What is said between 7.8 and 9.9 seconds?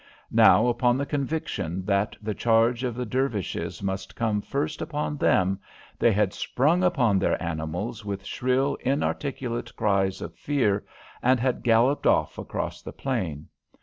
with shrill, inarticulate